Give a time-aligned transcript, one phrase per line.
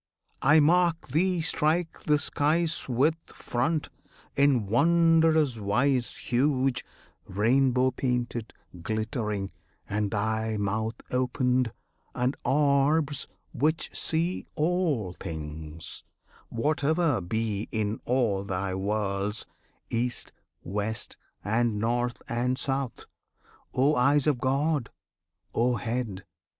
[0.41, 3.89] I mark Thee strike the skies With front,
[4.35, 6.83] in wondrous wise Huge,
[7.27, 8.51] rainbow painted,
[8.81, 9.51] glittering;
[9.87, 11.71] and thy mouth Opened,
[12.15, 16.03] and orbs which see All things,
[16.49, 19.45] whatever be In all Thy worlds,
[19.91, 20.33] east,
[20.63, 23.05] west, and north and south.
[23.75, 24.89] O Eyes of God!
[25.53, 26.25] O Head!